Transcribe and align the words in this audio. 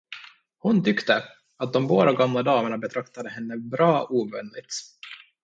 Hon 0.57 0.83
tyckte, 0.83 1.23
att 1.57 1.73
de 1.73 1.87
båda 1.87 2.13
gamla 2.13 2.43
damerna 2.43 2.77
betraktade 2.77 3.29
henne 3.29 3.57
bra 3.57 4.07
ovänligt. 4.09 4.73